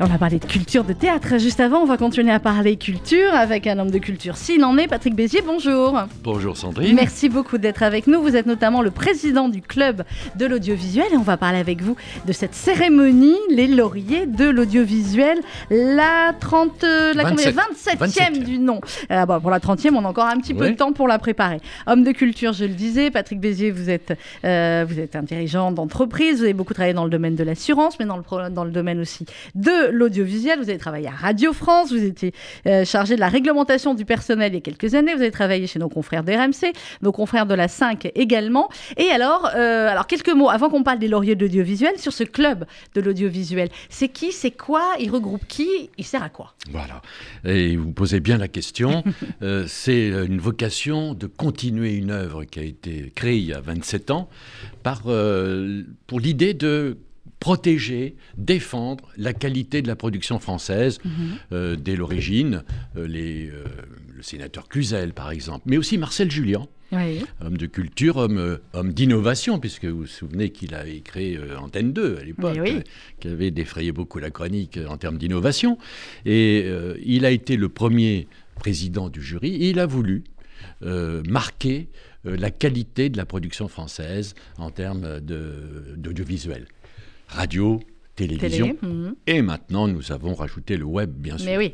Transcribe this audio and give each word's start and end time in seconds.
On 0.00 0.14
a 0.14 0.18
parlé 0.18 0.38
de 0.38 0.44
culture 0.44 0.84
de 0.84 0.92
théâtre 0.92 1.38
juste 1.38 1.58
avant, 1.58 1.82
on 1.82 1.84
va 1.84 1.96
continuer 1.96 2.30
à 2.30 2.38
parler 2.38 2.76
culture 2.76 3.34
avec 3.34 3.66
un 3.66 3.80
homme 3.80 3.90
de 3.90 3.98
culture 3.98 4.36
s'il 4.36 4.64
en 4.64 4.78
est, 4.78 4.86
Patrick 4.86 5.16
Bézier, 5.16 5.42
bonjour. 5.44 5.98
Bonjour 6.22 6.56
Sandrine. 6.56 6.94
Merci 6.94 7.28
beaucoup 7.28 7.58
d'être 7.58 7.82
avec 7.82 8.06
nous. 8.06 8.22
Vous 8.22 8.36
êtes 8.36 8.46
notamment 8.46 8.80
le 8.80 8.92
président 8.92 9.48
du 9.48 9.60
club 9.60 10.04
de 10.36 10.46
l'audiovisuel 10.46 11.06
et 11.12 11.16
on 11.16 11.22
va 11.22 11.36
parler 11.36 11.58
avec 11.58 11.82
vous 11.82 11.96
de 12.26 12.32
cette 12.32 12.54
cérémonie, 12.54 13.34
les 13.50 13.66
lauriers 13.66 14.26
de 14.26 14.48
l'audiovisuel, 14.48 15.40
la 15.68 16.32
30, 16.38 16.84
euh, 16.84 17.12
la 17.14 17.24
27. 17.24 17.56
27e 17.56 17.98
27e. 17.98 18.44
du 18.44 18.58
nom. 18.60 18.80
Euh, 19.10 19.26
bon, 19.26 19.40
pour 19.40 19.50
la 19.50 19.58
30e, 19.58 19.96
on 19.96 20.04
a 20.04 20.08
encore 20.08 20.26
un 20.26 20.38
petit 20.38 20.54
peu 20.54 20.70
de 20.70 20.76
temps 20.76 20.92
pour 20.92 21.08
la 21.08 21.18
préparer. 21.18 21.60
Homme 21.88 22.04
de 22.04 22.12
culture, 22.12 22.52
je 22.52 22.66
le 22.66 22.74
disais, 22.74 23.10
Patrick 23.10 23.40
Bézier, 23.40 23.72
vous 23.72 23.90
êtes, 23.90 24.16
euh, 24.44 24.86
vous 24.88 25.00
êtes 25.00 25.16
un 25.16 25.24
dirigeant 25.24 25.72
d'entreprise, 25.72 26.36
vous 26.36 26.44
avez 26.44 26.54
beaucoup 26.54 26.74
travaillé 26.74 26.94
dans 26.94 27.04
le 27.04 27.10
domaine 27.10 27.34
de 27.34 27.42
l'assurance, 27.42 27.98
mais 27.98 28.06
dans 28.06 28.16
le, 28.16 28.50
dans 28.50 28.64
le 28.64 28.70
domaine 28.70 29.00
aussi 29.00 29.26
de 29.56 29.87
l'audiovisuel. 29.90 30.58
Vous 30.58 30.68
avez 30.68 30.78
travaillé 30.78 31.06
à 31.06 31.12
Radio 31.12 31.52
France, 31.52 31.92
vous 31.92 32.02
étiez 32.02 32.32
euh, 32.66 32.84
chargé 32.84 33.14
de 33.14 33.20
la 33.20 33.28
réglementation 33.28 33.94
du 33.94 34.04
personnel 34.04 34.52
il 34.52 34.54
y 34.56 34.58
a 34.58 34.60
quelques 34.60 34.94
années, 34.94 35.14
vous 35.14 35.20
avez 35.20 35.30
travaillé 35.30 35.66
chez 35.66 35.78
nos 35.78 35.88
confrères 35.88 36.24
d'RMC, 36.24 36.72
nos 37.02 37.12
confrères 37.12 37.46
de 37.46 37.54
la 37.54 37.68
5 37.68 38.10
également. 38.14 38.68
Et 38.96 39.10
alors, 39.10 39.50
euh, 39.54 39.88
alors 39.88 40.06
quelques 40.06 40.32
mots 40.32 40.50
avant 40.50 40.68
qu'on 40.70 40.82
parle 40.82 40.98
des 40.98 41.08
lauriers 41.08 41.34
de 41.34 41.44
l'audiovisuel 41.44 41.98
sur 41.98 42.12
ce 42.12 42.24
club 42.24 42.64
de 42.94 43.00
l'audiovisuel. 43.00 43.68
C'est 43.88 44.08
qui, 44.08 44.32
c'est 44.32 44.50
quoi, 44.50 44.94
il 44.98 45.10
regroupe 45.10 45.46
qui, 45.46 45.90
il 45.96 46.04
sert 46.04 46.22
à 46.22 46.28
quoi? 46.28 46.54
Voilà. 46.70 47.02
Et 47.44 47.76
vous 47.76 47.92
posez 47.92 48.20
bien 48.20 48.38
la 48.38 48.48
question. 48.48 49.04
Euh, 49.42 49.64
c'est 49.68 50.08
une 50.08 50.38
vocation 50.38 51.14
de 51.14 51.26
continuer 51.26 51.94
une 51.94 52.10
œuvre 52.10 52.44
qui 52.44 52.58
a 52.58 52.62
été 52.62 53.12
créée 53.14 53.36
il 53.36 53.44
y 53.44 53.52
a 53.52 53.60
27 53.60 54.10
ans 54.10 54.28
par, 54.82 55.02
pour 55.02 56.20
l'idée 56.20 56.54
de 56.54 56.98
protéger, 57.40 58.16
défendre 58.36 59.08
la 59.16 59.32
qualité 59.32 59.82
de 59.82 59.88
la 59.88 59.96
production 59.96 60.38
française 60.38 60.98
euh, 61.52 61.76
dès 61.76 61.96
l'origine. 61.96 62.64
Euh, 62.96 63.06
les, 63.06 63.48
euh, 63.48 63.64
le 64.14 64.22
sénateur 64.22 64.68
Cluzel, 64.68 65.12
par 65.12 65.30
exemple, 65.30 65.62
mais 65.66 65.76
aussi 65.76 65.98
Marcel 65.98 66.30
Julien. 66.30 66.66
Oui. 66.90 67.22
Homme 67.44 67.58
de 67.58 67.66
culture, 67.66 68.16
homme, 68.16 68.58
homme 68.72 68.92
d'innovation, 68.94 69.60
puisque 69.60 69.84
vous 69.84 70.00
vous 70.00 70.06
souvenez 70.06 70.50
qu'il 70.50 70.74
a 70.74 70.84
créé 71.04 71.38
Antenne 71.58 71.92
2 71.92 72.16
à 72.18 72.24
l'époque, 72.24 72.58
oui. 72.62 72.82
qui 73.20 73.28
avait 73.28 73.50
défrayé 73.50 73.92
beaucoup 73.92 74.18
la 74.18 74.30
chronique 74.30 74.78
en 74.88 74.96
termes 74.96 75.18
d'innovation. 75.18 75.76
Et 76.24 76.66
il 77.04 77.26
a 77.26 77.30
été 77.30 77.56
le 77.56 77.68
premier 77.68 78.26
président 78.54 79.10
du 79.10 79.20
jury. 79.20 79.54
Et 79.56 79.68
il 79.68 79.80
a 79.80 79.86
voulu 79.86 80.24
marquer 80.80 81.90
la 82.24 82.50
qualité 82.50 83.10
de 83.10 83.18
la 83.18 83.26
production 83.26 83.68
française 83.68 84.34
en 84.56 84.70
termes 84.70 85.20
d'audiovisuel. 85.20 86.68
Radio, 87.28 87.80
télévision. 88.16 88.74
Télé. 88.74 88.78
mhm. 88.92 89.14
Et 89.26 89.42
maintenant, 89.42 89.86
nous 89.88 90.12
avons 90.12 90.34
rajouté 90.34 90.76
le 90.76 90.84
web, 90.84 91.10
bien 91.10 91.36
sûr. 91.38 91.46
Mais 91.46 91.56
oui. 91.58 91.72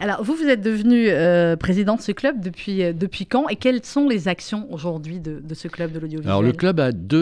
Alors, 0.00 0.24
vous, 0.24 0.34
vous 0.34 0.46
êtes 0.46 0.62
devenu 0.62 1.08
euh, 1.10 1.54
président 1.54 1.96
de 1.96 2.00
ce 2.00 2.10
club 2.12 2.40
depuis, 2.42 2.82
euh, 2.82 2.94
depuis 2.94 3.26
quand 3.26 3.48
Et 3.50 3.56
quelles 3.56 3.84
sont 3.84 4.08
les 4.08 4.26
actions 4.26 4.66
aujourd'hui 4.72 5.20
de, 5.20 5.40
de 5.40 5.54
ce 5.54 5.68
club 5.68 5.92
de 5.92 5.98
l'audiovisuel? 5.98 6.30
Alors 6.30 6.42
le 6.42 6.52
club 6.52 6.80
a 6.80 6.90
deux, 6.90 7.18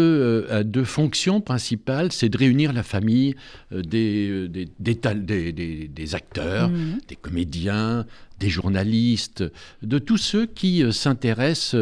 euh, 0.48 0.61
a 0.61 0.62
deux 0.62 0.84
fonctions 0.84 1.41
principales, 1.41 2.12
c'est 2.12 2.28
de 2.28 2.39
réunir 2.39 2.72
la 2.72 2.84
famille 2.84 3.34
euh, 3.72 3.83
des, 3.83 4.47
des, 4.48 4.69
des, 4.78 4.94
tal- 4.94 5.27
des- 5.27 5.53
des- 5.53 5.89
des 5.89 6.14
acteurs, 6.14 6.69
Mhm. 6.70 6.98
des 7.09 7.17
comédiens, 7.17 8.06
des 8.39 8.48
journalistes, 8.48 9.42
de 9.83 9.98
tous 9.98 10.17
ceux 10.19 10.47
qui 10.47 10.84
s'intéressent 10.92 11.75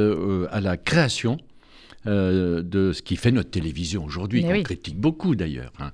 à 0.51 0.61
la 0.63 0.77
création 0.79 1.37
euh, 2.07 2.63
de 2.63 2.93
ce 2.93 3.03
qui 3.03 3.17
fait 3.17 3.33
notre 3.33 3.51
télévision 3.51 4.05
aujourd'hui, 4.05 4.43
qu'on 4.43 4.53
oui. 4.53 4.63
critique 4.63 4.99
beaucoup 4.99 5.35
d'ailleurs. 5.35 5.73
hein. 5.79 5.93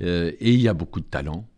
Euh, 0.00 0.32
et 0.40 0.52
il 0.52 0.60
y 0.60 0.68
a 0.68 0.74
beaucoup 0.74 1.00
de 1.00 1.06
talents 1.06 1.48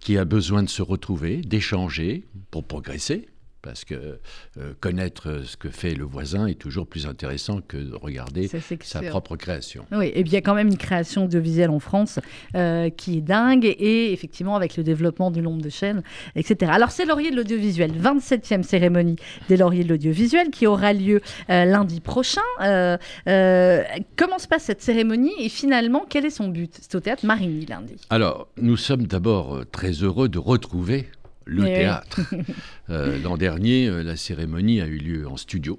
qui 0.00 0.16
a 0.16 0.24
besoin 0.24 0.62
de 0.62 0.68
se 0.68 0.82
retrouver, 0.82 1.38
d'échanger 1.38 2.24
pour 2.50 2.64
progresser. 2.64 3.26
Parce 3.68 3.84
que 3.84 4.18
euh, 4.58 4.72
connaître 4.80 5.42
ce 5.44 5.56
que 5.56 5.68
fait 5.68 5.94
le 5.94 6.04
voisin 6.04 6.46
est 6.46 6.58
toujours 6.58 6.86
plus 6.86 7.06
intéressant 7.06 7.60
que 7.60 7.76
de 7.76 7.94
regarder 7.94 8.48
Ça, 8.48 8.58
sa 8.82 9.02
propre 9.02 9.36
création. 9.36 9.84
Oui, 9.92 10.06
et 10.06 10.22
puis 10.22 10.30
il 10.30 10.32
y 10.32 10.36
a 10.36 10.40
quand 10.40 10.54
même 10.54 10.68
une 10.68 10.78
création 10.78 11.24
audiovisuelle 11.24 11.70
en 11.70 11.80
France 11.80 12.18
euh, 12.54 12.88
qui 12.88 13.18
est 13.18 13.20
dingue, 13.20 13.64
et 13.64 14.12
effectivement 14.12 14.56
avec 14.56 14.76
le 14.76 14.82
développement 14.82 15.30
du 15.30 15.42
nombre 15.42 15.60
de 15.60 15.68
chaînes, 15.68 16.02
etc. 16.34 16.72
Alors 16.74 16.90
c'est 16.90 17.04
Laurier 17.04 17.30
de 17.30 17.36
l'audiovisuel, 17.36 17.92
27e 17.92 18.62
cérémonie 18.62 19.16
des 19.48 19.56
Lauriers 19.56 19.84
de 19.84 19.90
l'audiovisuel 19.90 20.50
qui 20.50 20.66
aura 20.66 20.92
lieu 20.92 21.20
euh, 21.50 21.64
lundi 21.64 22.00
prochain. 22.00 22.40
Euh, 22.62 22.96
euh, 23.28 23.82
comment 24.16 24.38
se 24.38 24.48
passe 24.48 24.64
cette 24.64 24.82
cérémonie 24.82 25.32
et 25.38 25.48
finalement 25.48 26.04
quel 26.08 26.24
est 26.24 26.30
son 26.30 26.48
but? 26.48 26.78
C'est 26.80 26.94
au 26.94 27.00
théâtre 27.00 27.26
Marigny 27.26 27.66
lundi. 27.66 27.96
Alors, 28.10 28.48
nous 28.56 28.76
sommes 28.76 29.06
d'abord 29.06 29.56
euh, 29.56 29.64
très 29.64 29.90
heureux 29.90 30.28
de 30.28 30.38
retrouver 30.38 31.08
le 31.48 31.62
oui. 31.64 31.68
théâtre. 31.74 32.20
Euh, 32.90 33.18
L'an 33.22 33.36
dernier, 33.36 33.86
euh, 33.86 34.02
la 34.02 34.16
cérémonie 34.16 34.80
a 34.80 34.86
eu 34.86 34.96
lieu 34.96 35.28
en 35.28 35.36
studio, 35.36 35.78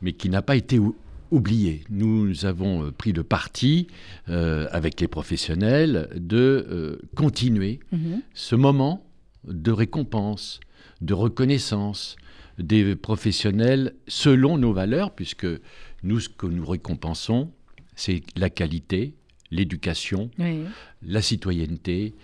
mais 0.00 0.12
qui 0.14 0.30
n'a 0.30 0.40
pas 0.40 0.56
été 0.56 0.78
ou- 0.78 0.96
oubliée. 1.30 1.84
Nous 1.90 2.46
avons 2.46 2.84
euh, 2.86 2.90
pris 2.92 3.12
le 3.12 3.24
parti, 3.24 3.88
euh, 4.30 4.66
avec 4.70 5.00
les 5.02 5.08
professionnels, 5.08 6.08
de 6.16 6.66
euh, 6.70 6.96
continuer 7.14 7.80
Mhm. 7.92 8.22
ce 8.32 8.54
moment 8.56 9.04
de 9.46 9.70
récompense, 9.70 10.60
de 11.02 11.12
reconnaissance 11.12 12.16
des 12.58 12.96
professionnels 12.96 13.94
selon 14.08 14.56
nos 14.56 14.72
valeurs, 14.72 15.10
puisque 15.14 15.46
nous, 16.02 16.20
ce 16.20 16.30
que 16.30 16.46
nous 16.46 16.64
récompensons, 16.64 17.50
c'est 17.96 18.22
la 18.36 18.48
qualité, 18.48 19.12
l'éducation, 19.50 20.30
Oui. 20.38 20.60
la 21.02 21.20
citoyenneté, 21.20 22.14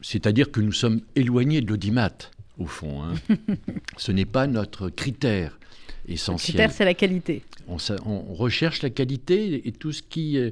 c'est-à-dire 0.00 0.50
que 0.50 0.60
nous 0.60 0.72
sommes 0.72 1.00
éloignés 1.14 1.60
de 1.60 1.68
l'audimat, 1.68 2.12
au 2.58 2.66
fond. 2.66 3.02
hein. 3.02 3.14
Ce 3.96 4.12
n'est 4.12 4.24
pas 4.26 4.46
notre 4.46 4.88
critère 4.88 5.58
Le 6.06 6.14
essentiel. 6.14 6.54
critère 6.56 6.70
c'est 6.70 6.84
la 6.84 6.94
qualité. 6.94 7.42
On, 7.68 8.34
recherche 8.34 8.82
la 8.82 8.90
qualité 8.90 9.66
et 9.66 9.72
tout 9.72 9.90
ce 9.90 10.00
qui, 10.02 10.38
euh, 10.38 10.50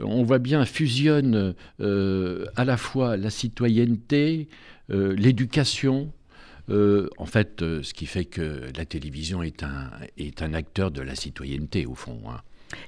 on 0.00 0.24
voit 0.24 0.40
bien, 0.40 0.64
fusionne 0.64 1.54
euh, 1.80 2.46
à 2.56 2.64
la 2.64 2.76
fois 2.76 3.16
la 3.16 3.30
citoyenneté, 3.30 4.48
euh, 4.90 5.14
l'éducation. 5.14 6.10
euh, 6.68 7.08
en 7.18 7.26
fait, 7.26 7.62
euh, 7.62 7.84
ce 7.84 7.94
qui 7.94 8.06
fait 8.06 8.24
que 8.24 8.62
la 8.76 8.84
télévision 8.84 9.44
est 9.44 9.62
un, 9.62 9.88
est 10.18 10.42
un 10.42 10.52
acteur 10.54 10.90
de 10.90 11.00
la 11.02 11.14
citoyenneté, 11.14 11.86
au 11.86 11.94
fond. 11.94 12.20
hein. 12.28 12.40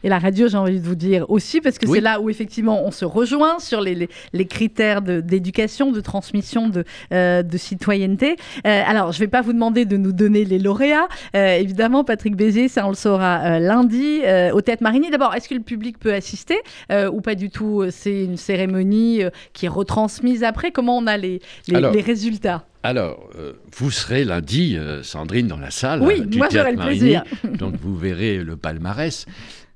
Et 0.02 0.08
la 0.08 0.18
radio, 0.18 0.48
j'ai 0.48 0.56
envie 0.56 0.80
de 0.80 0.84
vous 0.84 0.94
dire 0.94 1.24
aussi, 1.30 1.60
parce 1.60 1.78
que 1.78 1.86
Oui. 1.86 1.96
c'est 1.98 2.00
là 2.02 2.20
où 2.20 2.30
effectivement 2.30 2.84
on 2.84 2.90
se 2.90 3.04
rejoint 3.04 3.58
sur 3.58 3.80
les, 3.80 3.94
les, 3.94 4.08
les 4.32 4.46
critères 4.46 5.02
d'éducation, 5.02 5.92
de, 5.92 6.00
transmission, 6.00 6.68
de, 6.68 6.84
euh, 7.12 7.42
de 7.42 7.56
citoyenneté. 7.58 8.36
Euh, 8.66 8.82
alors, 8.86 9.12
je 9.12 9.18
ne 9.18 9.24
vais 9.24 9.28
pas 9.30 9.40
vous 9.40 9.52
demander 9.52 9.84
de 9.84 9.96
nous 9.96 10.12
donner 10.12 10.44
les 10.44 10.58
lauréats. 10.58 11.08
Euh, 11.36 11.56
évidemment, 11.56 12.04
Patrick 12.04 12.36
Bézier, 12.36 12.68
ça 12.68 12.86
on 12.86 12.90
le 12.90 12.94
saura 12.96 13.58
lundi 13.60 14.20
au 14.52 14.60
Théâtre 14.60 14.82
Marigny. 14.82 15.10
D'abord, 15.10 15.34
est-ce 15.34 15.48
que 15.48 15.54
le 15.54 15.60
public 15.62 15.98
peut 15.98 16.12
assister 16.12 16.56
ou 16.90 17.20
pas 17.20 17.34
du 17.34 17.50
tout 17.50 17.84
C'est 17.90 18.24
une 18.24 18.36
cérémonie 18.36 19.22
qui 19.52 19.66
est 19.66 19.70
retransmise 19.70 20.42
après? 20.44 20.70
Comment 20.70 20.98
on 20.98 21.06
a 21.06 21.16
les, 21.16 21.40
les, 21.68 21.76
Alors, 21.76 21.92
les 21.92 22.00
résultats? 22.00 22.64
Alors, 22.84 23.28
euh, 23.36 23.54
vous 23.76 23.90
serez 23.90 24.24
lundi, 24.24 24.76
euh, 24.76 25.02
Sandrine, 25.02 25.48
dans 25.48 25.56
la 25.58 25.70
salle 25.70 26.00
Oui, 26.00 26.20
du 26.20 26.38
moi, 26.38 26.46
Théâtre 26.46 26.70
le 26.70 26.76
Marigny. 26.76 26.98
plaisir. 27.00 27.24
Donc, 27.58 27.74
vous 27.82 27.96
verrez 27.96 28.38
le 28.38 28.56
palmarès. 28.56 29.26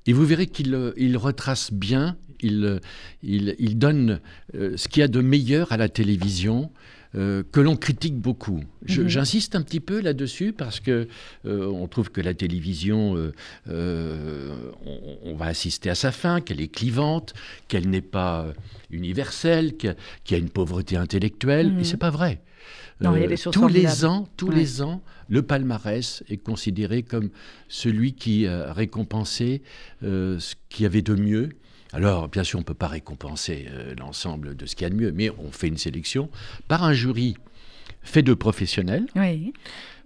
Et 0.07 0.13
vous 0.13 0.25
verrez 0.25 0.47
qu'il 0.47 0.73
euh, 0.75 0.91
il 0.97 1.15
retrace 1.17 1.71
bien, 1.71 2.17
il, 2.41 2.63
euh, 2.65 2.79
il, 3.23 3.55
il 3.59 3.77
donne 3.77 4.19
euh, 4.55 4.75
ce 4.75 4.87
qu'il 4.87 5.01
y 5.01 5.03
a 5.03 5.07
de 5.07 5.21
meilleur 5.21 5.71
à 5.71 5.77
la 5.77 5.89
télévision. 5.89 6.69
euh, 7.15 7.43
que 7.51 7.59
l'on 7.61 7.75
critique 7.75 8.15
beaucoup. 8.17 8.63
Mhm. 8.89 9.07
J'insiste 9.07 9.55
un 9.55 9.61
petit 9.61 9.79
peu 9.79 10.01
là-dessus 10.01 10.51
parce 10.51 10.79
que 10.79 11.07
euh, 11.45 11.67
on 11.67 11.87
trouve 11.87 12.09
que 12.09 12.21
la 12.21 12.33
télévision, 12.33 13.15
euh, 13.67 14.55
on, 14.85 15.17
on 15.23 15.35
va 15.35 15.45
assister 15.45 15.91
à 15.91 15.95
sa 15.95 16.11
fin, 16.11 16.41
qu'elle 16.41 16.59
est 16.59 16.69
clivante, 16.73 17.33
qu'elle 17.67 17.87
n'est 17.87 18.01
pas 18.01 18.47
universelle, 18.89 19.77
qu'il 19.77 19.95
y 20.31 20.33
a 20.33 20.37
une 20.37 20.49
pauvreté 20.49 20.97
intellectuelle. 20.97 21.73
Mhm. 21.73 21.79
Et 21.81 21.83
c'est 21.83 21.97
pas 21.97 22.09
vrai. 22.09 22.41
Non, 23.01 23.13
Euh, 23.15 23.35
tous 23.51 23.67
les 23.67 24.05
ans, 24.05 24.27
tous 24.37 24.47
Ouais. 24.49 24.55
les 24.55 24.81
ans, 24.81 25.01
le 25.29 25.41
palmarès 25.41 26.23
est 26.29 26.37
considéré 26.37 27.03
comme 27.03 27.29
celui 27.67 28.13
qui 28.13 28.45
a 28.47 28.71
récompensé 28.73 29.61
euh, 30.03 30.39
ce 30.39 30.55
qu'il 30.69 30.83
y 30.83 30.85
avait 30.85 31.01
de 31.01 31.15
mieux. 31.15 31.49
Alors, 31.91 32.27
bien 32.27 32.43
sûr, 32.43 32.57
on 32.59 32.61
ne 32.61 32.65
peut 32.65 32.73
pas 32.73 32.87
récompenser 32.87 33.67
euh, 33.69 33.93
l'ensemble 33.99 34.55
de 34.55 34.65
ce 34.65 34.75
qu'il 34.75 34.83
y 34.83 34.87
a 34.87 34.89
de 34.89 34.95
mieux, 34.95 35.11
mais 35.11 35.29
on 35.31 35.51
fait 35.51 35.67
une 35.67 35.77
sélection 35.77 36.29
par 36.67 36.83
un 36.83 36.93
jury 36.93 37.35
fait 38.01 38.21
de 38.23 38.33
professionnels, 38.33 39.05
Oui. 39.15 39.53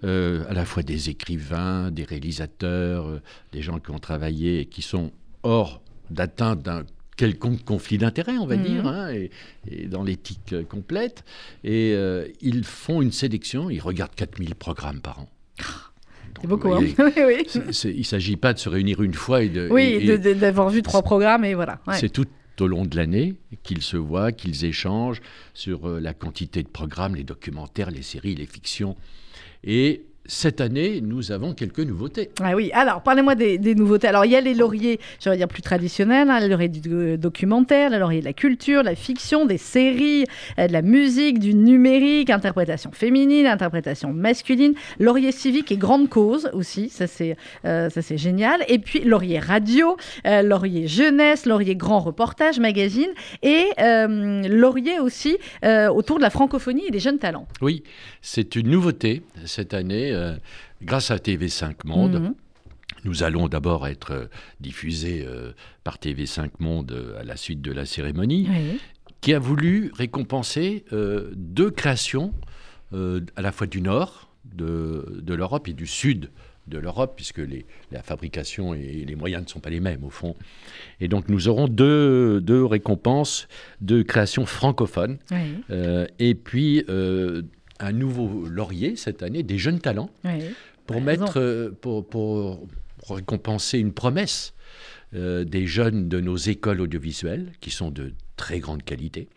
euh, 0.04 0.44
à 0.50 0.54
la 0.54 0.66
fois 0.66 0.84
des 0.84 1.10
écrivains, 1.10 1.90
des 1.92 2.04
réalisateurs, 2.04 3.08
euh, 3.08 3.22
des 3.54 3.62
gens 3.62 3.80
qui 3.80 3.90
ont 3.92 4.00
travaillé 4.00 4.60
et 4.62 4.66
qui 4.66 4.82
sont 4.82 5.12
hors 5.44 5.82
d'atteinte 6.12 6.62
d'un 6.62 6.84
quelconque 7.18 7.64
conflit 7.66 7.98
d'intérêts, 7.98 8.38
on 8.38 8.46
va 8.46 8.56
Mhm. 8.56 8.64
dire, 8.64 8.88
hein, 8.88 9.12
et, 9.12 9.32
et 9.70 9.88
dans 9.88 10.04
l'éthique 10.04 10.54
euh, 10.54 10.64
complète. 10.64 11.24
Et 11.64 11.94
euh, 11.96 12.28
ils 12.42 12.64
font 12.64 13.02
une 13.02 13.12
sélection, 13.12 13.70
ils 13.70 13.80
regardent 13.82 14.16
4000 14.16 14.56
programmes 14.56 15.02
par 15.02 15.20
an. 15.20 15.30
C'est 16.40 16.48
beaucoup, 16.48 16.72
hein 16.72 16.80
oui, 17.00 17.12
oui. 17.18 17.48
c'est- 17.72 17.90
il 17.92 17.98
ne 18.00 18.04
s'agit 18.04 18.38
pas 18.38 18.54
de 18.54 18.60
se 18.60 18.70
réunir 18.70 19.02
une 19.02 19.16
fois 19.16 19.42
et 19.42 19.50
de. 19.50 19.68
Oui, 19.72 19.98
et- 20.02 20.18
de- 20.18 20.34
d'avoir 20.34 20.70
vu 20.70 20.84
trois 20.84 21.02
programmes 21.02 21.44
et 21.44 21.56
voilà. 21.56 21.80
ouais. 21.88 21.98
C'est 22.00 22.10
tout 22.10 22.28
au 22.60 22.68
long 22.68 22.86
de 22.86 22.96
l'année 22.96 23.34
qu'ils 23.64 23.82
se 23.82 23.98
voient, 23.98 24.32
qu'ils 24.32 24.64
échangent 24.66 25.22
sur 25.56 25.88
euh, 25.90 26.00
la 26.00 26.14
quantité 26.14 26.62
de 26.64 26.68
programmes, 26.68 27.16
les 27.16 27.24
documentaires, 27.24 27.90
les 27.92 28.02
séries, 28.04 28.36
les 28.36 28.46
fictions. 28.46 28.96
Et 29.64 30.04
cette 30.28 30.62
année, 30.62 31.02
nous 31.02 31.32
avons 31.32 31.54
quelques 31.54 31.80
nouveautés. 31.80 32.30
Ah 32.42 32.56
oui, 32.56 32.70
alors 32.74 33.02
parlez-moi 33.02 33.36
des, 33.36 33.58
des 33.58 33.76
nouveautés. 33.76 34.08
Alors 34.08 34.26
il 34.26 34.32
y 34.32 34.36
a 34.36 34.42
les 34.42 34.54
lauriers, 34.54 35.00
j'allais 35.20 35.38
dire 35.38 35.48
plus 35.48 35.62
traditionnels, 35.62 36.30
hein, 36.30 36.40
les 36.40 36.50
lauriers 36.50 36.68
du 36.68 36.82
do- 36.82 37.18
documentaire, 37.18 37.90
les 37.90 38.00
lauriers 38.00 38.20
de 38.20 38.26
la 38.26 38.34
culture, 38.34 38.84
la 38.84 38.96
fiction, 38.96 39.46
des 39.46 39.58
séries, 39.58 40.26
euh, 40.60 40.68
de 40.68 40.74
la 40.74 40.82
musique, 40.82 41.40
du 41.40 41.54
numérique, 41.54 42.30
interprétation 42.30 42.92
féminine, 42.92 43.46
interprétation 43.46 44.14
masculine, 44.14 44.74
laurier 45.00 45.32
civique 45.32 45.72
et 45.72 45.78
grande 45.78 46.10
cause 46.10 46.50
aussi, 46.54 46.90
ça 46.90 47.08
c'est 47.08 47.38
euh, 47.66 47.90
ça 47.90 48.02
c'est 48.02 48.18
génial. 48.18 48.64
Et 48.68 48.80
puis 48.80 49.00
laurier 49.02 49.40
radio, 49.40 49.96
euh, 50.26 50.42
laurier 50.42 50.88
jeunesse, 50.88 51.46
laurier 51.46 51.76
grand 51.76 52.00
reportage, 52.00 52.60
magazine 52.60 53.10
et 53.44 53.66
euh, 53.80 54.42
laurier 54.48 55.00
aussi 55.00 55.38
euh, 55.64 55.88
autour 55.90 56.18
de 56.18 56.24
la 56.24 56.30
francophonie 56.30 56.84
et 56.88 56.92
des 56.92 57.00
jeunes 57.00 57.20
talents. 57.20 57.48
Oui, 57.62 57.84
c'est 58.22 58.56
une 58.56 58.70
nouveauté 58.70 59.22
cette 59.46 59.74
année, 59.74 60.12
euh, 60.18 60.36
grâce 60.82 61.12
à 61.12 61.18
TV5 61.18 61.76
Monde. 61.86 62.20
Mhm. 62.22 62.34
Nous 63.06 63.24
allons 63.24 63.48
d'abord 63.48 63.88
être 63.88 64.12
euh, 64.12 64.26
diffusés 64.60 65.24
euh, 65.26 65.52
par 65.84 65.98
TV5 65.98 66.50
Monde 66.60 67.16
à 67.20 67.24
la 67.24 67.38
suite 67.38 67.62
de 67.62 67.72
la 67.72 67.86
cérémonie, 67.86 68.48
Oui. 68.50 68.80
qui 69.22 69.34
a 69.34 69.40
voulu 69.40 69.92
récompenser 69.96 70.84
euh, 70.94 71.32
deux 71.36 71.72
créations, 71.72 72.34
à 72.94 73.42
la 73.42 73.52
fois 73.52 73.68
du 73.68 73.82
nord 73.82 74.30
de, 74.46 75.20
de 75.22 75.34
l'Europe 75.34 75.68
et 75.68 75.74
du 75.74 75.86
sud 75.88 76.30
de 76.68 76.78
l'Europe, 76.78 77.14
puisque 77.18 77.40
les- 77.40 77.66
la 77.92 78.02
fabrication 78.02 78.74
et 78.74 79.04
les 79.06 79.16
moyens 79.16 79.44
ne 79.44 79.50
sont 79.50 79.60
pas 79.60 79.70
les 79.70 79.80
mêmes 79.82 80.04
au 80.06 80.10
fond. 80.10 80.36
Et 81.02 81.08
donc 81.10 81.28
nous 81.30 81.48
aurons 81.50 81.68
deux, 81.68 82.40
deux 82.42 82.64
récompenses 82.66 83.48
de 83.82 84.02
créations 84.04 84.46
francophones, 84.46 85.18
Oui. 85.32 85.38
euh, 85.70 86.08
et 86.20 86.34
puis 86.36 86.84
euh, 86.90 87.42
un 87.80 87.92
nouveau 87.92 88.46
laurier 88.48 88.96
cette 88.96 89.24
année, 89.24 89.44
des 89.44 89.58
jeunes 89.58 89.80
talents 89.80 90.10
Oui. 90.26 90.40
pour 90.86 91.02
mettre, 91.02 91.40
euh, 91.40 91.72
pour, 91.82 92.08
pour 92.08 92.68
récompenser 93.10 93.80
une 93.80 93.94
promesse 93.94 94.54
euh, 95.16 95.44
des 95.46 95.68
jeunes 95.68 96.10
de 96.10 96.20
nos 96.20 96.38
écoles 96.38 96.82
audiovisuelles, 96.82 97.52
qui 97.62 97.70
sont 97.72 97.92
de 97.92 98.14
très 98.36 98.60
grande 98.60 98.84
qualité, 98.84 99.30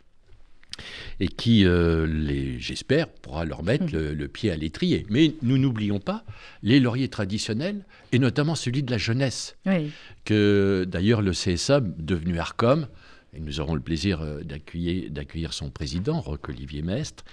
et 1.21 1.29
qui, 1.29 1.65
euh, 1.67 2.59
j'espère, 2.59 3.09
pourra 3.09 3.45
leur 3.45 3.63
mettre 3.63 3.85
Hmm. 3.85 3.93
le, 3.97 4.15
le 4.15 4.29
pied 4.29 4.51
à 4.51 4.57
l'étrier. 4.57 5.07
Mais 5.11 5.35
nous 5.43 5.59
n'oublions 5.59 6.01
pas 6.01 6.25
les 6.63 6.81
lauriers 6.81 7.09
traditionnels, 7.09 7.85
et 8.13 8.19
notamment 8.19 8.55
celui 8.55 8.83
de 8.83 8.91
la 8.91 8.99
jeunesse, 8.99 9.57
Oui. 9.67 9.91
que 10.25 10.85
d'ailleurs 10.89 11.23
le 11.23 11.33
CSA, 11.33 11.81
devenu 11.81 12.39
ARCOM, 12.39 12.89
et 13.33 13.41
nous 13.41 13.61
aurons 13.61 13.75
le 13.75 13.81
plaisir 13.81 14.21
euh, 14.21 14.43
d'accueillir, 14.43 15.53
son 15.53 15.71
président, 15.71 16.21
Roch-Olivier 16.21 16.83
Mestre, 16.83 17.25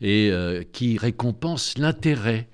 et 0.00 0.30
euh, 0.30 0.62
qui 0.72 0.98
récompense 0.98 1.78
l'intérêt 1.78 2.48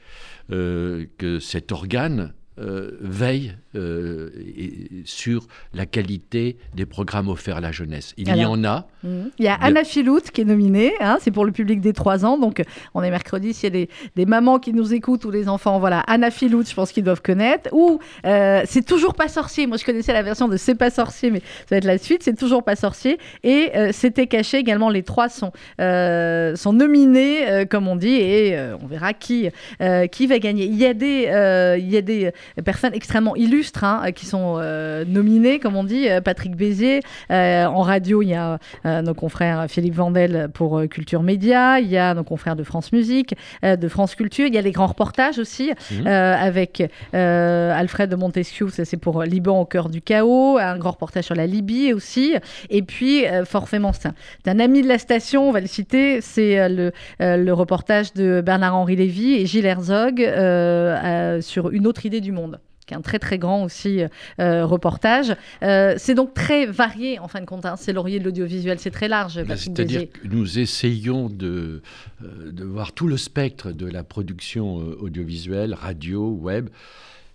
euh, 0.50 1.06
que 1.18 1.40
cet 1.40 1.72
organe 1.72 2.34
euh, 2.60 2.90
veille 3.00 3.54
euh, 3.76 4.30
et- 4.56 5.02
sur 5.04 5.46
la 5.74 5.86
qualité 5.86 6.56
des 6.74 6.86
programmes 6.86 7.28
offerts 7.28 7.56
à 7.56 7.60
la 7.60 7.72
jeunesse. 7.72 8.14
Il 8.16 8.28
y 8.36 8.44
en 8.44 8.64
a, 8.64 8.86
Mhm. 9.02 9.30
Il 9.38 9.46
y 9.46 9.48
a 9.48 9.54
Anna 9.54 9.82
Filout 9.82 10.20
qui 10.30 10.42
est 10.42 10.44
nominée, 10.44 10.92
hein, 11.00 11.16
c'est 11.22 11.30
pour 11.30 11.46
le 11.46 11.52
public 11.52 11.80
des 11.80 11.94
3 11.94 12.26
ans, 12.26 12.36
donc 12.36 12.62
on 12.92 13.02
est 13.02 13.08
mercredi, 13.10 13.54
s'il 13.54 13.64
y 13.64 13.66
a 13.68 13.70
des, 13.70 13.88
des 14.14 14.26
mamans 14.26 14.58
qui 14.58 14.74
nous 14.74 14.92
écoutent 14.92 15.24
ou 15.24 15.30
des 15.30 15.48
enfants, 15.48 15.78
voilà, 15.78 16.00
Anna 16.00 16.30
Filout, 16.30 16.68
je 16.68 16.74
pense 16.74 16.92
qu'ils 16.92 17.04
doivent 17.04 17.22
connaître, 17.22 17.70
ou 17.72 17.98
euh, 18.26 18.60
C'est 18.66 18.84
toujours 18.84 19.14
pas 19.14 19.28
sorcier, 19.28 19.66
moi 19.66 19.78
je 19.78 19.84
connaissais 19.86 20.12
la 20.12 20.22
version 20.22 20.48
de 20.48 20.58
C'est 20.58 20.74
pas 20.74 20.90
sorcier, 20.90 21.30
mais 21.30 21.38
ça 21.40 21.66
va 21.70 21.76
être 21.78 21.84
la 21.86 21.96
suite, 21.96 22.22
C'est 22.22 22.36
toujours 22.36 22.62
pas 22.62 22.76
sorcier, 22.76 23.18
et 23.42 23.70
euh, 23.74 23.88
C'était 23.92 24.26
caché 24.26 24.58
également, 24.58 24.90
les 24.90 25.02
trois 25.02 25.30
sont, 25.30 25.52
euh, 25.80 26.54
sont 26.56 26.74
nominés, 26.74 27.48
euh, 27.48 27.64
comme 27.64 27.88
on 27.88 27.96
dit, 27.96 28.08
et 28.16 28.54
euh, 28.58 28.76
on 28.82 28.86
verra 28.86 29.14
qui, 29.14 29.48
euh, 29.80 30.06
qui 30.08 30.26
va 30.26 30.38
gagner. 30.38 30.64
Il 30.66 30.76
y 30.76 30.84
a 30.84 30.92
des, 30.94 31.26
euh, 31.28 31.78
il 31.78 31.90
y 31.90 31.96
a 31.96 32.02
des 32.02 32.32
personnes 32.64 32.94
extrêmement 32.94 33.36
illustres 33.36 33.84
hein, 33.84 34.12
qui 34.14 34.26
sont 34.26 34.56
euh, 34.58 35.04
nominées, 35.06 35.58
comme 35.58 35.76
on 35.76 35.84
dit, 35.84 36.08
euh, 36.08 36.20
Patrick 36.20 36.56
Bézier, 36.56 37.00
euh, 37.30 37.64
en 37.66 37.82
radio, 37.82 38.22
il 38.22 38.28
y 38.28 38.34
a 38.34 38.58
euh, 38.86 39.02
nos 39.02 39.14
confrères 39.14 39.66
Philippe 39.68 39.94
Vandel 39.94 40.48
pour 40.52 40.78
euh, 40.78 40.86
Culture 40.86 41.22
Média, 41.22 41.80
il 41.80 41.88
y 41.88 41.96
a 41.98 42.14
nos 42.14 42.24
confrères 42.24 42.56
de 42.56 42.62
France 42.64 42.92
Musique, 42.92 43.34
euh, 43.64 43.76
de 43.76 43.88
France 43.88 44.14
Culture, 44.14 44.46
il 44.46 44.54
y 44.54 44.58
a 44.58 44.62
les 44.62 44.72
grands 44.72 44.86
reportages 44.88 45.38
aussi, 45.38 45.70
Mhm. 45.90 46.06
euh, 46.06 46.34
avec 46.36 46.82
euh, 47.14 47.78
Alfred 47.78 48.10
de 48.10 48.16
Montesquieu, 48.16 48.68
ça 48.70 48.84
c'est 48.84 48.96
pour 48.96 49.22
Liban 49.22 49.60
au 49.60 49.64
cœur 49.64 49.88
du 49.88 50.00
chaos, 50.00 50.58
un 50.58 50.78
grand 50.78 50.92
reportage 50.92 51.24
sur 51.24 51.34
la 51.34 51.46
Libye 51.46 51.92
aussi, 51.92 52.34
et 52.70 52.82
puis 52.82 53.26
euh, 53.26 53.44
forcément 53.44 53.92
c'est 53.92 54.48
un, 54.48 54.58
ami 54.60 54.82
de 54.82 54.88
la 54.88 54.98
station, 54.98 55.48
on 55.48 55.52
va 55.52 55.60
le 55.60 55.66
citer, 55.66 56.20
c'est 56.20 56.58
euh, 56.58 56.68
le, 56.68 56.92
euh, 57.22 57.36
le 57.36 57.52
reportage 57.52 58.12
de 58.14 58.40
Bernard-Henri 58.44 58.96
Lévy 58.96 59.34
et 59.34 59.46
Gilles 59.46 59.66
Herzog 59.66 60.20
euh, 60.20 60.96
euh, 61.04 61.40
sur 61.40 61.70
une 61.70 61.86
autre 61.86 62.06
idée 62.06 62.20
du 62.20 62.32
monde 62.32 62.39
qui 62.86 62.94
est 62.94 62.96
un 62.96 63.02
très 63.02 63.18
très 63.20 63.38
grand 63.38 63.62
aussi 63.64 64.00
euh, 64.40 64.66
reportage. 64.66 65.36
Euh, 65.62 65.94
c'est 65.96 66.14
donc 66.16 66.34
très 66.34 66.66
varié 66.66 67.18
en 67.20 67.28
fin 67.28 67.40
de 67.40 67.46
compte. 67.46 67.64
hein. 67.64 67.76
C'est 67.76 67.92
laurier 67.92 68.18
de 68.18 68.24
l'audiovisuel, 68.24 68.78
c'est 68.80 68.90
très 68.90 69.06
large. 69.06 69.34
C'est-à-dire 69.56 70.10
que 70.10 70.26
nous 70.26 70.58
essayons 70.58 71.28
de, 71.28 71.82
euh, 72.24 72.50
de 72.50 72.64
voir 72.64 72.92
tout 72.92 73.06
le 73.06 73.16
spectre 73.16 73.70
de 73.72 73.86
la 73.86 74.02
production 74.02 74.80
euh, 74.80 74.96
audiovisuelle, 75.00 75.74
radio, 75.74 76.30
web. 76.30 76.68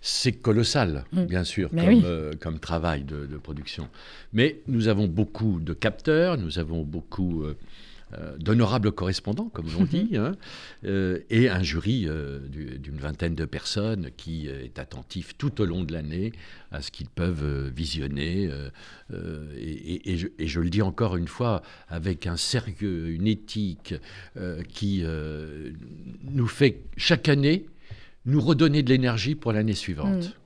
C'est 0.02 0.32
colossal, 0.32 1.04
Mm. 1.12 1.24
bien 1.24 1.42
sûr, 1.42 1.68
Mais 1.72 1.80
comme, 1.84 1.94
oui. 1.94 2.02
euh, 2.04 2.32
comme 2.38 2.58
travail 2.60 3.02
de, 3.02 3.26
de 3.26 3.36
production. 3.38 3.88
Mais 4.32 4.60
nous 4.68 4.86
avons 4.88 5.06
beaucoup 5.08 5.58
de 5.58 5.72
capteurs, 5.72 6.36
nous 6.38 6.58
avons 6.60 6.82
beaucoup 6.82 7.42
euh, 7.42 7.46
euh, 7.48 7.54
d'honorables 8.38 8.92
correspondants, 8.92 9.48
comme 9.52 9.66
l'on 9.72 9.84
dit, 9.84 10.16
hein, 10.16 10.32
euh, 10.84 11.18
et 11.28 11.48
un 11.48 11.62
jury 11.62 12.06
euh, 12.06 12.38
du- 12.46 12.78
d'une 12.78 12.98
vingtaine 12.98 13.34
de 13.34 13.44
personnes 13.44 14.10
qui 14.16 14.48
euh, 14.48 14.62
est 14.64 14.78
attentif 14.78 15.36
tout 15.36 15.60
au 15.60 15.64
long 15.64 15.82
de 15.82 15.92
l'année 15.92 16.32
à 16.70 16.82
ce 16.82 16.90
qu'ils 16.92 17.08
peuvent 17.08 17.42
euh, 17.44 17.68
visionner. 17.74 18.48
euh, 18.50 18.70
euh, 19.12 19.52
et, 19.58 19.94
et- 19.94 20.12
et 20.12 20.16
je, 20.18 20.28
et 20.38 20.46
je 20.46 20.60
le 20.60 20.70
dis 20.70 20.82
encore 20.82 21.16
une 21.16 21.26
fois, 21.28 21.62
avec 21.88 22.26
un 22.28 22.36
sérieux, 22.36 23.08
une 23.10 23.26
éthique 23.26 23.94
euh, 24.36 24.62
qui 24.62 25.00
euh, 25.02 25.72
nous 26.22 26.46
fait 26.46 26.82
chaque 26.96 27.28
année 27.28 27.66
nous 28.24 28.40
redonner 28.40 28.82
de 28.82 28.88
l'énergie 28.90 29.34
pour 29.34 29.52
l'année 29.52 29.74
suivante. 29.74 30.36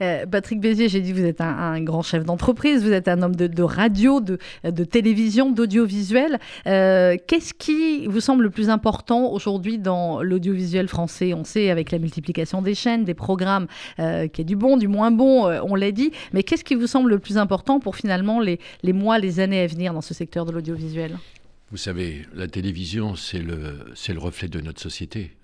Euh, 0.00 0.26
Patrick 0.26 0.60
Bézier, 0.60 0.88
j'ai 0.88 1.00
dit, 1.00 1.12
vous 1.12 1.24
êtes 1.24 1.40
un, 1.40 1.56
un 1.56 1.80
grand 1.82 2.02
chef 2.02 2.24
d'entreprise, 2.24 2.82
vous 2.82 2.92
êtes 2.92 3.08
un 3.08 3.22
homme 3.22 3.36
de, 3.36 3.46
de 3.46 3.62
radio, 3.62 4.20
de, 4.20 4.38
de 4.64 4.84
télévision, 4.84 5.50
d'audiovisuel. 5.50 6.38
Euh, 6.66 7.16
Qu'est-ce 7.26 7.54
qui 7.54 8.06
vous 8.06 8.20
semble 8.20 8.44
le 8.44 8.50
plus 8.50 8.70
important 8.70 9.30
aujourd'hui 9.32 9.78
dans 9.78 10.22
l'audiovisuel 10.22 10.88
français? 10.88 11.34
On 11.34 11.44
sait, 11.44 11.70
avec 11.70 11.90
la 11.90 11.98
multiplication 11.98 12.62
des 12.62 12.74
chaînes, 12.74 13.04
des 13.04 13.14
programmes, 13.14 13.66
euh, 13.98 14.26
qu'il 14.28 14.44
y 14.44 14.46
a 14.46 14.48
du 14.48 14.56
bon, 14.56 14.76
du 14.76 14.88
moins 14.88 15.10
bon, 15.10 15.46
euh, 15.46 15.60
on 15.62 15.74
l'a 15.74 15.92
dit. 15.92 16.12
Mais 16.32 16.42
qu'est-ce 16.42 16.64
qui 16.64 16.74
vous 16.74 16.86
semble 16.86 17.10
le 17.10 17.18
plus 17.18 17.38
important 17.38 17.80
pour 17.80 17.96
finalement 17.96 18.40
les, 18.40 18.58
les 18.82 18.92
mois, 18.92 19.18
les 19.18 19.40
années 19.40 19.60
à 19.60 19.66
venir 19.66 19.92
dans 19.92 20.00
ce 20.00 20.14
secteur 20.14 20.44
de 20.44 20.52
l'audiovisuel? 20.52 21.18
Vous 21.70 21.76
savez, 21.76 22.26
la 22.34 22.48
télévision, 22.48 23.14
c'est 23.14 23.40
le, 23.40 24.18
reflet 24.18 24.48
de 24.48 24.60
notre 24.60 24.80
société. 24.80 25.36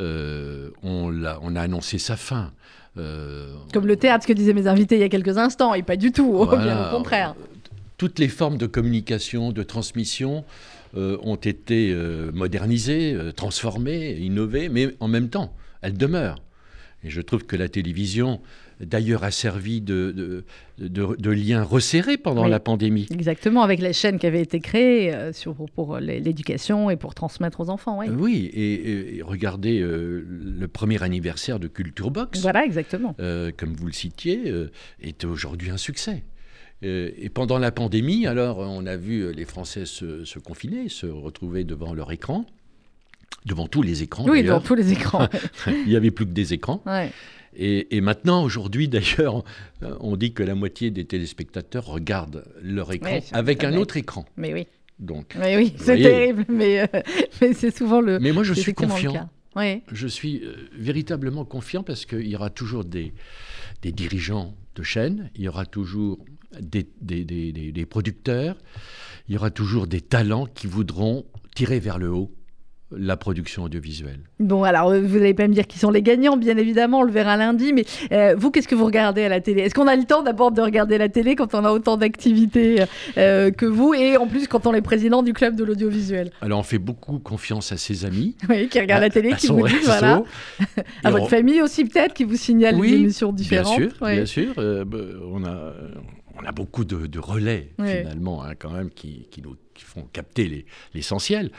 Euh, 0.00 0.70
on, 0.82 1.10
on 1.42 1.56
a 1.56 1.60
annoncé 1.60 1.96
sa 1.96 2.16
fin. 2.16 2.52
Euh, 2.96 3.48
Comme 3.72 3.86
le 3.86 3.96
théâtre, 3.96 4.22
ce 4.24 4.28
que 4.28 4.32
disaient 4.32 4.52
mes 4.54 4.66
invités 4.66 4.96
il 4.96 5.00
y 5.00 5.04
a 5.04 5.08
quelques 5.08 5.36
instants, 5.38 5.74
et 5.74 5.82
pas 5.82 5.96
du 5.96 6.12
tout, 6.12 6.32
Voilà. 6.32 6.62
bien 6.62 6.86
au 6.88 6.96
contraire. 6.96 7.34
Toutes 7.98 8.18
les 8.18 8.28
formes 8.28 8.56
de 8.58 8.66
communication, 8.66 9.52
de 9.52 9.62
transmission 9.62 10.44
euh, 10.96 11.16
ont 11.22 11.36
été 11.36 11.90
euh, 11.92 12.30
modernisées, 12.32 13.14
euh, 13.14 13.32
transformées, 13.32 14.12
innovées, 14.12 14.68
mais 14.68 14.94
en 15.00 15.08
même 15.08 15.28
temps, 15.28 15.52
elles 15.82 15.96
demeurent. 15.96 16.40
Et 17.02 17.10
je 17.10 17.20
trouve 17.20 17.44
que 17.44 17.56
la 17.56 17.68
télévision, 17.68 18.40
d'ailleurs, 18.80 19.24
a 19.24 19.30
servi 19.30 19.80
de, 19.80 20.10
de, 20.10 20.44
de- 20.88 21.16
de 21.18 21.30
lien 21.30 21.62
resserré 21.62 22.16
pendant 22.16 22.44
Oui. 22.44 22.50
la 22.50 22.60
pandémie. 22.60 23.06
Exactement, 23.10 23.62
avec 23.62 23.80
les 23.80 23.92
chaînes 23.92 24.18
qui 24.18 24.26
avaient 24.26 24.40
été 24.42 24.60
créées 24.60 25.14
euh, 25.14 25.32
sur, 25.32 25.54
pour, 25.54 25.70
pour 25.70 25.98
l'é- 25.98 26.20
l'éducation 26.20 26.90
et 26.90 26.96
pour 26.96 27.14
transmettre 27.14 27.60
aux 27.60 27.70
enfants. 27.70 27.98
Oui. 28.00 28.06
Oui, 28.10 28.50
et, 28.54 29.20
regardez 29.22 29.80
euh, 29.80 30.24
le 30.28 30.68
premier 30.68 31.02
anniversaire 31.02 31.58
de 31.60 31.68
Culture 31.68 32.10
Box. 32.10 32.40
Voilà, 32.40 32.64
exactement. 32.64 33.14
euh, 33.20 33.50
comme 33.56 33.74
vous 33.74 33.86
le 33.86 33.92
citiez, 33.92 34.52
est 35.00 35.24
aujourd'hui 35.24 35.70
un 35.70 35.76
succès. 35.76 36.24
Et 36.82 37.30
pendant 37.32 37.56
la 37.58 37.72
pandémie, 37.72 38.26
alors, 38.26 38.58
on 38.58 38.84
a 38.84 38.96
vu 38.96 39.32
les 39.32 39.46
Français 39.46 39.86
se, 39.86 40.24
se 40.26 40.38
confiner, 40.38 40.90
se 40.90 41.06
retrouver 41.06 41.64
devant 41.64 41.94
leur 41.94 42.12
écran, 42.12 42.44
devant 43.46 43.66
tous 43.68 43.80
les 43.80 44.02
écrans 44.02 44.24
Oui, 44.28 44.42
d'ailleurs. 44.42 44.62
tous 44.62 44.74
les 44.74 44.92
écrans. 44.92 45.28
Il 45.66 45.86
n'y 45.88 45.96
avait 45.96 46.10
plus 46.10 46.26
que 46.26 46.32
des 46.32 46.52
écrans. 46.52 46.82
Ouais. 46.84 47.10
Et, 47.56 47.96
et 47.96 48.00
maintenant, 48.00 48.42
aujourd'hui, 48.44 48.88
d'ailleurs, 48.88 49.44
euh, 49.82 49.94
on 50.00 50.16
dit 50.16 50.32
que 50.32 50.42
la 50.42 50.54
moitié 50.54 50.90
des 50.90 51.04
téléspectateurs 51.04 51.86
regardent 51.86 52.44
leur 52.62 52.92
écran 52.92 53.18
avec 53.32 53.64
un 53.64 53.76
autre 53.76 53.96
écran. 53.96 54.24
Mais 54.36 54.52
oui, 54.52 54.66
Donc, 54.98 55.34
mais 55.38 55.56
oui, 55.56 55.72
c'est 55.76 55.96
terrible, 55.96 56.44
mais, 56.48 56.80
euh, 56.80 56.86
mais 57.40 57.52
c'est 57.54 57.76
souvent 57.76 58.00
le. 58.00 58.18
mais 58.18 58.32
moi, 58.32 58.42
je 58.44 58.54
suis 58.54 58.74
confiant. 58.74 59.28
Oui. 59.56 59.82
Je 59.92 60.08
suis 60.08 60.42
euh, 60.44 60.54
véritablement 60.76 61.44
confiant 61.44 61.84
parce 61.84 62.06
qu'il 62.06 62.26
y 62.26 62.34
aura 62.34 62.50
toujours 62.50 62.84
des, 62.84 63.12
des 63.82 63.92
dirigeants 63.92 64.54
de 64.74 64.82
chaîne, 64.82 65.30
il 65.36 65.42
y 65.42 65.48
aura 65.48 65.64
toujours 65.64 66.18
des- 66.60 66.86
des- 67.00 67.24
des 67.24 67.86
producteurs, 67.86 68.56
il 69.28 69.34
y 69.34 69.36
aura 69.36 69.50
toujours 69.50 69.86
des 69.86 70.00
talents 70.00 70.46
qui 70.46 70.66
voudront 70.66 71.24
tirer 71.54 71.78
vers 71.78 71.98
le 71.98 72.10
haut 72.10 72.32
la 72.96 73.16
production 73.16 73.64
audiovisuelle. 73.64 74.20
Bon, 74.38 74.62
alors, 74.62 74.90
euh, 74.90 75.00
vous 75.00 75.18
n'allez 75.18 75.34
pas 75.34 75.48
me 75.48 75.54
dire 75.54 75.66
qui 75.66 75.78
sont 75.78 75.90
les 75.90 76.02
gagnants, 76.02 76.36
bien 76.36 76.56
évidemment, 76.56 77.00
on 77.00 77.02
le 77.02 77.10
verra 77.10 77.36
lundi, 77.36 77.72
mais 77.72 77.84
euh, 78.12 78.34
vous, 78.36 78.50
qu'est-ce 78.50 78.68
que 78.68 78.74
vous 78.74 78.84
regardez 78.84 79.22
à 79.24 79.28
la 79.28 79.40
télé? 79.40 79.62
Est-ce 79.62 79.74
qu'on 79.74 79.86
a 79.88 79.96
le 79.96 80.04
temps 80.04 80.22
d'abord 80.22 80.52
de 80.52 80.60
regarder 80.60 80.96
la 80.98 81.08
télé 81.08 81.34
quand 81.34 81.54
on 81.54 81.64
a 81.64 81.70
autant 81.72 81.96
d'activités 81.96 82.82
euh, 83.18 83.50
que 83.50 83.66
vous, 83.66 83.94
et 83.94 84.16
en 84.16 84.26
plus 84.28 84.46
quand 84.46 84.66
on 84.66 84.74
est 84.74 84.82
président 84.82 85.22
du 85.22 85.32
club 85.32 85.56
de 85.56 85.64
l'audiovisuel? 85.64 86.30
Alors 86.40 86.60
on 86.60 86.62
fait 86.62 86.78
beaucoup 86.78 87.18
confiance 87.18 87.72
à 87.72 87.76
ses 87.78 88.04
amis, 88.04 88.36
Oui, 88.48 88.68
qui 88.68 88.78
regardent 88.80 89.02
la 89.02 89.10
télé, 89.10 89.32
qui 89.32 89.48
vous 89.48 89.66
disent, 89.66 89.86
voilà, 89.86 90.22
à 91.04 91.10
votre 91.10 91.24
on- 91.24 91.28
famille 91.28 91.62
aussi 91.62 91.84
peut-être, 91.84 92.14
qui 92.14 92.24
vous 92.24 92.36
signale 92.36 92.76
Oui, 92.76 92.90
des 92.90 92.96
émissions 92.98 93.32
Bien 93.32 93.42
différentes. 93.42 93.74
sûr, 93.80 93.90
Oui. 94.02 94.12
bien 94.14 94.26
sûr. 94.26 94.52
euh, 94.58 94.84
bah, 94.84 94.98
on, 95.32 95.44
a, 95.44 95.72
on 96.40 96.44
a 96.46 96.52
beaucoup 96.52 96.84
de, 96.84 97.06
de 97.06 97.18
relais, 97.18 97.68
Oui. 97.78 97.88
finalement, 97.98 98.42
hein, 98.44 98.54
quand 98.58 98.70
même, 98.70 98.90
qui, 98.90 99.26
qui 99.30 99.42
nous 99.42 99.56
qui 99.74 99.84
font 99.84 100.06
capter 100.12 100.46
les- 100.46 100.66
l'essentiel. 100.94 101.50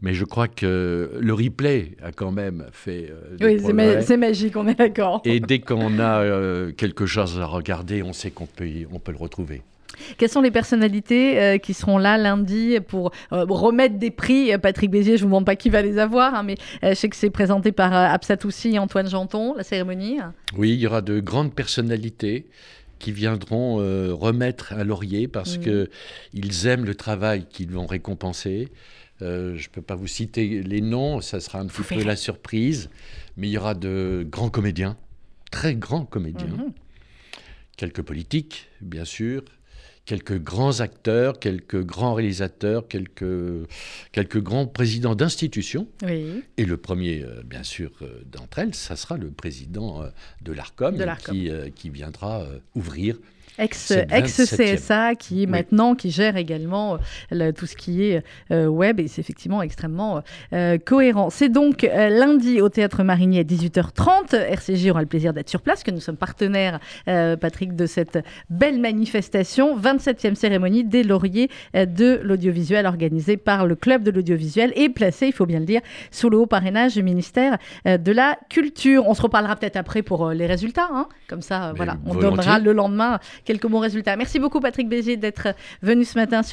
Mais 0.00 0.14
je 0.14 0.24
crois 0.24 0.48
que 0.48 1.12
le 1.20 1.32
replay 1.32 1.92
a 2.02 2.10
quand 2.10 2.32
même 2.32 2.66
fait 2.72 3.08
euh, 3.10 3.36
des 3.36 3.44
Oui, 3.44 3.60
c'est 3.64 3.72
ma- 4.16 4.26
magique, 4.26 4.56
on 4.56 4.66
est 4.66 4.74
d'accord. 4.76 5.22
Et 5.24 5.38
dès 5.38 5.60
qu'on 5.60 6.00
a 6.00 6.22
euh, 6.22 6.72
quelque 6.72 7.06
chose 7.06 7.38
à 7.38 7.46
regarder, 7.46 8.02
on 8.02 8.12
sait 8.12 8.32
qu'on 8.32 8.46
peut, 8.46 8.66
y- 8.66 8.86
on 8.90 8.98
peut 8.98 9.12
le 9.12 9.18
retrouver. 9.18 9.62
Quelles 10.18 10.30
sont 10.30 10.40
les 10.40 10.50
personnalités 10.50 11.38
euh, 11.40 11.58
qui 11.58 11.72
seront 11.74 11.98
là 11.98 12.18
lundi 12.18 12.78
pour 12.88 13.12
euh, 13.32 13.44
remettre 13.48 13.96
des 13.98 14.10
prix? 14.10 14.50
Patrick 14.58 14.90
Bézier, 14.90 15.16
je 15.16 15.22
ne 15.22 15.28
vous 15.28 15.34
demande 15.34 15.46
pas 15.46 15.54
qui 15.54 15.70
va 15.70 15.82
les 15.82 15.98
avoir, 15.98 16.34
hein, 16.34 16.42
mais 16.42 16.56
euh, 16.82 16.90
je 16.90 16.94
sais 16.94 17.08
que 17.08 17.14
c'est 17.16 17.30
présenté 17.30 17.70
par 17.70 17.92
Absatoussi 17.94 18.70
et 18.74 18.78
Antoine 18.80 19.08
Janton, 19.08 19.54
la 19.56 19.62
cérémonie. 19.62 20.18
Oui, 20.56 20.70
il 20.72 20.80
y 20.80 20.86
aura 20.88 21.00
de 21.02 21.20
grandes 21.20 21.54
personnalités 21.54 22.46
qui 23.02 23.10
viendront 23.12 23.80
euh, 23.80 24.14
remettre 24.14 24.72
un 24.72 24.84
laurier 24.84 25.26
parce 25.28 25.58
Mhm. 25.58 25.64
que 25.64 25.90
ils 26.32 26.66
aiment 26.68 26.84
le 26.84 26.94
travail 26.94 27.46
qu'ils 27.50 27.70
vont 27.72 27.86
récompenser. 27.86 28.68
Euh, 29.20 29.56
je 29.56 29.68
ne 29.68 29.72
peux 29.72 29.82
pas 29.82 29.96
vous 29.96 30.06
citer 30.06 30.62
les 30.62 30.80
noms, 30.80 31.20
ça 31.20 31.40
sera 31.40 31.58
un 31.58 31.66
petit 31.66 31.82
peu 31.82 32.02
la 32.04 32.16
surprise, 32.16 32.90
mais 33.36 33.48
il 33.48 33.50
y 33.50 33.58
aura 33.58 33.74
de 33.74 34.24
grands 34.30 34.50
comédiens, 34.50 34.96
très 35.50 35.74
grands 35.74 36.06
comédiens, 36.06 36.48
Mhm. 36.56 36.72
quelques 37.76 38.02
politiques, 38.02 38.68
bien 38.80 39.04
sûr, 39.04 39.42
quelques 40.04 40.38
grands 40.38 40.80
acteurs, 40.80 41.38
quelques 41.38 41.82
grands 41.82 42.14
réalisateurs, 42.14 42.88
quelques, 42.88 43.68
quelques 44.10 44.40
grands 44.40 44.66
présidents 44.66 45.14
d'institutions. 45.14 45.86
Oui. 46.02 46.42
Et 46.56 46.64
le 46.64 46.76
premier, 46.76 47.22
euh, 47.22 47.42
bien 47.44 47.62
sûr, 47.62 47.92
euh, 48.02 48.22
d'entre 48.26 48.58
elles, 48.58 48.74
ça 48.74 48.96
sera 48.96 49.16
le 49.16 49.30
président 49.30 50.02
euh, 50.02 50.08
de 50.42 50.52
l'ARCOM, 50.52 50.96
qui, 51.24 51.50
qui 51.74 51.90
viendra 51.90 52.46
ouvrir. 52.74 53.16
Ex, 53.58 53.78
Cette 53.78 54.12
ex 54.12 54.40
27e. 54.40 54.76
CSA 54.76 55.14
qui 55.14 55.46
maintenant 55.46 55.94
qui 55.94 56.10
gère 56.10 56.36
également 56.36 56.94
euh, 56.94 56.98
le- 57.30 57.52
tout 57.52 57.66
ce 57.66 57.76
qui 57.76 58.02
est 58.04 58.22
euh, 58.50 58.66
web 58.66 58.98
et 58.98 59.08
c'est 59.08 59.20
effectivement 59.20 59.60
extrêmement 59.62 60.22
euh, 60.52 60.78
cohérent. 60.78 61.28
C'est 61.30 61.50
donc 61.50 61.84
euh, 61.84 62.08
lundi 62.08 62.60
au 62.60 62.68
théâtre 62.70 63.02
Marigny 63.02 63.38
à 63.38 63.42
18h30. 63.44 64.34
RCJ 64.34 64.88
aura 64.90 65.00
le 65.02 65.06
plaisir 65.06 65.32
d'être 65.32 65.50
sur 65.50 65.60
place, 65.60 65.82
que 65.82 65.90
nous 65.90 66.00
sommes 66.00 66.16
partenaires, 66.16 66.80
Patrick, 67.06 67.76
de 67.76 67.86
cette 67.86 68.18
belle 68.50 68.80
manifestation. 68.80 69.76
27e 69.78 70.34
cérémonie 70.34 70.84
des 70.84 71.02
lauriers 71.02 71.50
de 71.74 72.20
l'audiovisuel 72.22 72.86
organisée 72.86 73.36
par 73.36 73.66
le 73.66 73.74
club 73.74 74.02
de 74.02 74.10
l'audiovisuel 74.10 74.72
et 74.76 74.88
placée, 74.88 75.26
il 75.26 75.32
faut 75.32 75.46
bien 75.46 75.60
le 75.60 75.66
dire, 75.66 75.80
sous 76.10 76.30
le 76.30 76.38
haut 76.38 76.46
parrainage 76.46 76.94
du 76.94 77.02
ministère 77.02 77.58
de 77.84 78.12
la 78.12 78.38
Culture. 78.48 79.06
On 79.06 79.14
se 79.14 79.22
reparlera 79.22 79.56
peut-être 79.56 79.76
après 79.76 80.02
pour 80.02 80.30
les 80.30 80.46
résultats. 80.46 80.88
hein. 80.92 81.06
Comme 81.28 81.42
ça, 81.42 81.70
Mais 81.72 81.76
voilà, 81.76 81.96
on 82.06 82.12
volontiers. 82.14 82.36
donnera 82.36 82.58
le 82.58 82.72
lendemain 82.72 83.18
quelques 83.44 83.66
bons 83.66 83.80
résultats. 83.80 84.16
Merci 84.16 84.38
beaucoup 84.38 84.60
Patrick 84.60 84.88
Bézier 84.88 85.16
d'être 85.16 85.54
venu 85.82 86.04
ce 86.04 86.18
matin 86.18 86.42